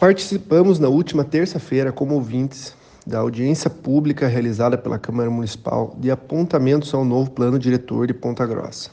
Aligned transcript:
Participamos 0.00 0.78
na 0.78 0.88
última 0.88 1.24
terça-feira 1.24 1.92
como 1.92 2.14
ouvintes 2.14 2.74
da 3.06 3.18
audiência 3.18 3.68
pública 3.68 4.26
realizada 4.26 4.78
pela 4.78 4.98
Câmara 4.98 5.28
Municipal 5.28 5.94
de 6.00 6.10
apontamentos 6.10 6.94
ao 6.94 7.04
novo 7.04 7.30
plano 7.30 7.58
diretor 7.58 8.06
de 8.06 8.14
Ponta 8.14 8.46
Grossa. 8.46 8.88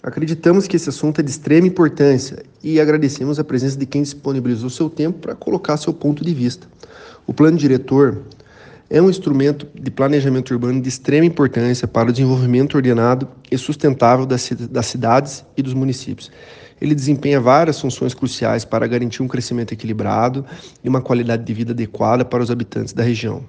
Acreditamos 0.00 0.68
que 0.68 0.76
esse 0.76 0.88
assunto 0.88 1.20
é 1.20 1.24
de 1.24 1.32
extrema 1.32 1.66
importância 1.66 2.44
e 2.62 2.78
agradecemos 2.78 3.40
a 3.40 3.44
presença 3.44 3.76
de 3.76 3.86
quem 3.86 4.02
disponibilizou 4.04 4.70
seu 4.70 4.88
tempo 4.88 5.18
para 5.18 5.34
colocar 5.34 5.76
seu 5.78 5.92
ponto 5.92 6.24
de 6.24 6.32
vista. 6.32 6.68
O 7.26 7.34
plano 7.34 7.58
diretor 7.58 8.22
é 8.88 9.02
um 9.02 9.10
instrumento 9.10 9.66
de 9.74 9.90
planejamento 9.90 10.52
urbano 10.52 10.80
de 10.80 10.88
extrema 10.88 11.26
importância 11.26 11.88
para 11.88 12.10
o 12.10 12.12
desenvolvimento 12.12 12.76
ordenado 12.76 13.26
e 13.50 13.58
sustentável 13.58 14.24
das, 14.24 14.48
cidades 14.86 15.44
e 15.56 15.62
dos 15.62 15.74
municípios. 15.74 16.30
Ele 16.80 16.94
desempenha 16.94 17.40
várias 17.40 17.80
funções 17.80 18.14
cruciais 18.14 18.64
para 18.64 18.86
garantir 18.86 19.22
um 19.22 19.28
crescimento 19.28 19.72
equilibrado 19.72 20.44
e 20.82 20.88
uma 20.88 21.00
qualidade 21.00 21.44
de 21.44 21.54
vida 21.54 21.72
adequada 21.72 22.24
para 22.24 22.42
os 22.42 22.50
habitantes 22.50 22.92
da 22.92 23.02
região. 23.02 23.44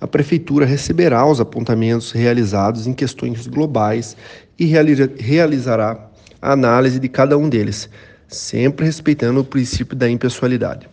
A 0.00 0.06
Prefeitura 0.06 0.66
receberá 0.66 1.26
os 1.26 1.40
apontamentos 1.40 2.12
realizados 2.12 2.86
em 2.86 2.92
questões 2.92 3.46
globais 3.46 4.16
e 4.58 4.66
realizará 4.66 6.10
a 6.40 6.52
análise 6.52 7.00
de 7.00 7.08
cada 7.08 7.38
um 7.38 7.48
deles, 7.48 7.88
sempre 8.28 8.84
respeitando 8.84 9.40
o 9.40 9.44
princípio 9.44 9.96
da 9.96 10.08
impessoalidade. 10.08 10.88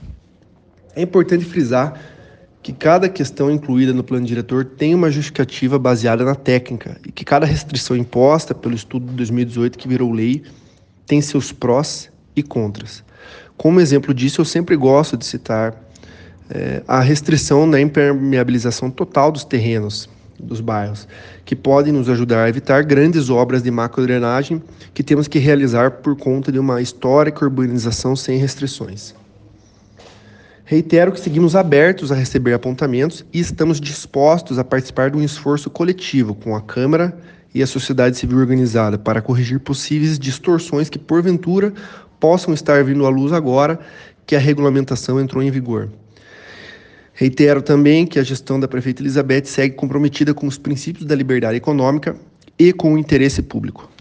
É 0.95 1.02
importante 1.02 1.43
frisar 1.43 1.99
que 2.62 2.71
cada 2.71 3.09
questão 3.09 3.52
incluída 3.52 3.91
no 3.91 4.05
plano 4.05 4.26
diretor 4.26 4.63
tem 4.63 4.95
uma 4.95 5.12
justificativa 5.12 5.77
baseada 5.77 6.23
na 6.23 6.34
técnica 6.34 6.98
e 7.05 7.12
que 7.12 7.26
cada 7.26 7.45
restrição 7.45 7.98
imposta 7.98 8.55
pelo 8.55 8.73
estudo 8.73 9.07
de 9.07 9.16
2018 9.16 9.77
que 9.77 9.88
virou 9.88 10.13
lei 10.13 10.43
tem 11.05 11.21
seus 11.21 11.52
prós 11.52 12.09
e 12.35 12.41
contras. 12.41 13.03
Como 13.57 13.80
exemplo 13.80 14.13
disso, 14.13 14.41
eu 14.41 14.45
sempre 14.45 14.75
gosto 14.75 15.16
de 15.16 15.26
citar 15.26 15.76
é, 16.49 16.84
a 16.88 16.99
restrição 16.99 17.65
na 17.65 17.79
impermeabilização 17.79 18.90
total 18.90 19.32
dos 19.32 19.45
terrenos 19.45 20.10
dos 20.40 20.60
bairros, 20.60 21.07
que 21.45 21.55
podem 21.55 21.93
nos 21.93 22.10
ajudar 22.10 22.43
a 22.43 22.49
evitar 22.49 22.84
grandes 22.84 23.29
obras 23.29 23.63
de 23.63 23.71
macrodrenagem 23.71 24.62
que 24.93 25.04
temos 25.04 25.27
que 25.27 25.40
realizar 25.40 25.91
por 25.91 26.15
conta 26.15 26.51
de 26.51 26.60
uma 26.60 26.82
histórica 26.82 27.45
urbanização 27.45 28.15
sem 28.15 28.38
restrições. 28.38 29.15
Reitero 30.65 31.12
que 31.12 31.20
seguimos 31.20 31.55
abertos 31.55 32.12
a 32.12 32.15
receber 32.15 32.54
apontamentos 32.54 33.26
e 33.34 33.40
estamos 33.40 33.79
dispostos 33.79 34.57
a 34.57 34.63
participar 34.63 35.12
de 35.12 35.17
um 35.17 35.23
esforço 35.23 35.70
coletivo 35.70 36.34
com 36.34 36.55
a 36.55 36.62
Câmara 36.62 37.17
e 37.54 37.62
a 37.62 37.68
sociedade 37.68 38.18
civil 38.18 38.37
organizada 38.40 38.98
para 38.98 39.21
corrigir 39.21 39.59
possíveis 39.59 40.18
distorções 40.18 40.90
que, 40.90 40.98
porventura, 40.98 41.73
possam 42.20 42.54
estar 42.54 42.84
vindo 42.84 43.05
à 43.05 43.10
luz 43.10 43.32
agora 43.32 43.79
que 44.26 44.35
a 44.35 44.40
regulamentação 44.40 45.20
entrou 45.20 45.43
em 45.43 45.51
vigor. 45.51 45.90
Reitero 47.13 47.62
também 47.62 48.07
que 48.07 48.18
a 48.18 48.23
gestão 48.23 48.60
da 48.60 48.68
prefeita 48.68 49.01
Elizabeth 49.04 49.45
segue 49.45 49.76
comprometida 49.76 50.34
com 50.34 50.48
os 50.48 50.57
princípios 50.57 51.05
da 51.05 51.13
liberdade 51.13 51.57
econômica 51.57 52.15
e 52.57 52.73
com 52.73 52.93
o 52.93 52.98
interesse 52.98 53.43
público. 53.43 53.93